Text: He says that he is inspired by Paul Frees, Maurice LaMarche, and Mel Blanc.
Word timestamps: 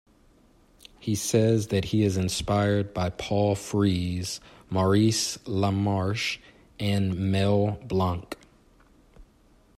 He 0.97 1.13
says 1.13 1.67
that 1.67 1.85
he 1.85 2.01
is 2.03 2.17
inspired 2.17 2.91
by 2.91 3.11
Paul 3.11 3.53
Frees, 3.53 4.39
Maurice 4.67 5.37
LaMarche, 5.45 6.39
and 6.79 7.15
Mel 7.15 7.73
Blanc. 7.85 8.35